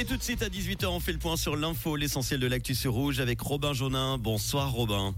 [0.00, 2.76] Et tout de suite à 18h, on fait le point sur l'info, l'essentiel de l'actu
[2.76, 4.16] sur Rouge avec Robin Jaunin.
[4.16, 5.12] Bonsoir Robin.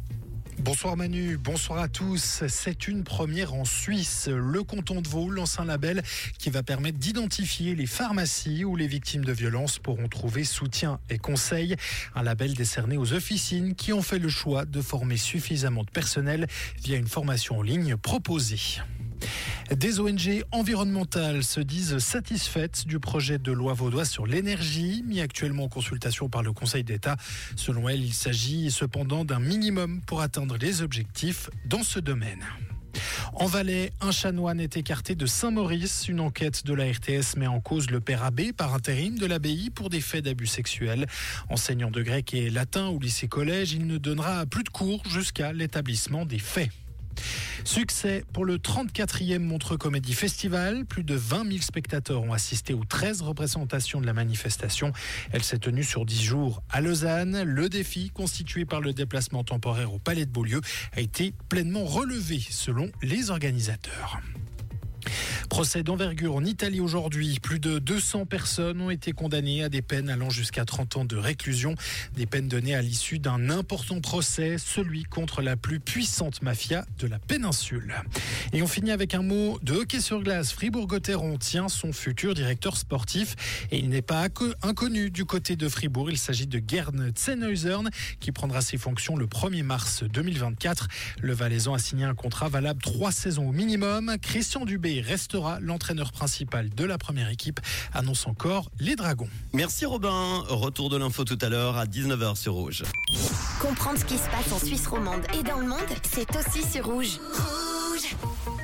[0.58, 2.44] Bonsoir Manu, bonsoir à tous.
[2.48, 4.30] C'est une première en Suisse.
[4.32, 6.02] Le canton de Vaud lance un label
[6.38, 11.18] qui va permettre d'identifier les pharmacies où les victimes de violences pourront trouver soutien et
[11.18, 11.76] conseils.
[12.14, 16.46] Un label décerné aux officines qui ont fait le choix de former suffisamment de personnel
[16.82, 18.80] via une formation en ligne proposée.
[19.76, 25.64] Des ONG environnementales se disent satisfaites du projet de loi vaudois sur l'énergie, mis actuellement
[25.64, 27.16] en consultation par le Conseil d'État.
[27.54, 32.44] Selon elles, il s'agit cependant d'un minimum pour atteindre les objectifs dans ce domaine.
[33.32, 36.08] En Valais, un chanoine est écarté de Saint-Maurice.
[36.08, 39.70] Une enquête de la RTS met en cause le père abbé par intérim de l'abbaye
[39.70, 41.06] pour des faits d'abus sexuels.
[41.48, 46.26] Enseignant de grec et latin au lycée-collège, il ne donnera plus de cours jusqu'à l'établissement
[46.26, 46.70] des faits.
[47.64, 50.84] Succès pour le 34e Montreux Comédie Festival.
[50.84, 54.92] Plus de 20 000 spectateurs ont assisté aux 13 représentations de la manifestation.
[55.32, 57.42] Elle s'est tenue sur 10 jours à Lausanne.
[57.42, 60.60] Le défi, constitué par le déplacement temporaire au Palais de Beaulieu,
[60.96, 64.20] a été pleinement relevé selon les organisateurs.
[65.50, 67.40] Procès d'envergure en Italie aujourd'hui.
[67.42, 71.16] Plus de 200 personnes ont été condamnées à des peines allant jusqu'à 30 ans de
[71.16, 71.74] réclusion.
[72.14, 77.08] Des peines données à l'issue d'un important procès, celui contre la plus puissante mafia de
[77.08, 77.96] la péninsule.
[78.52, 80.52] Et on finit avec un mot de hockey sur glace.
[80.52, 84.28] Fribourg-Gotteron tient son futur directeur sportif et il n'est pas
[84.62, 86.12] inconnu du côté de Fribourg.
[86.12, 87.90] Il s'agit de Gern Zenhäusern
[88.20, 90.86] qui prendra ses fonctions le 1er mars 2024.
[91.20, 94.16] Le Valaisan a signé un contrat valable trois saisons au minimum.
[94.22, 97.60] Christian Dubé restera l'entraîneur principal de la première équipe,
[97.92, 99.28] annonce encore les Dragons.
[99.52, 100.42] Merci Robin.
[100.48, 102.84] Retour de l'info tout à l'heure à 19h sur Rouge.
[103.60, 105.78] Comprendre ce qui se passe en Suisse romande et dans le monde,
[106.10, 107.18] c'est aussi sur Rouge.
[107.34, 108.59] Rouge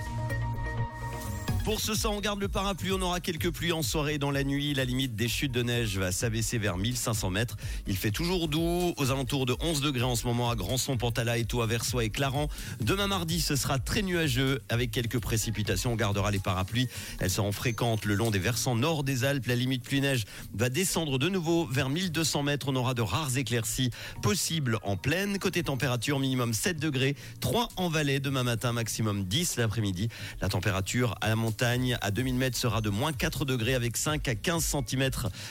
[1.67, 2.93] pour ce soir, on garde le parapluie.
[2.93, 4.73] On aura quelques pluies en soirée dans la nuit.
[4.73, 7.57] La limite des chutes de neige va s'abaisser vers 1500 mètres.
[7.89, 11.39] Il fait toujours doux, aux alentours de 11 degrés en ce moment à Grandson, Pantala,
[11.39, 12.51] Eto, Versoix et Clarence.
[12.81, 15.95] Demain mardi, ce sera très nuageux avec quelques précipitations.
[15.95, 16.87] On gardera les parapluies.
[17.19, 19.47] Elles seront fréquentes le long des versants nord des Alpes.
[19.49, 20.25] La limite pluie-neige
[20.55, 22.69] va descendre de nouveau vers 1200 mètres.
[22.69, 23.91] On aura de rares éclaircies
[24.23, 25.41] possibles en pleine.
[25.41, 30.11] Côté température, minimum 7 degrés, 3 en vallée demain matin, maximum 10 l'après-midi.
[30.41, 34.35] La température à la à 2000 mètres sera de moins 4 degrés avec 5 à
[34.35, 35.11] 15 cm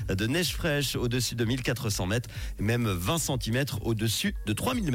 [0.10, 2.30] de neige fraîche au-dessus de 1400 mètres,
[2.60, 4.92] même 20 cm au-dessus de 3000 mètres.